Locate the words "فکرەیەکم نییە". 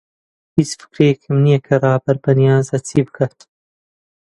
0.81-1.59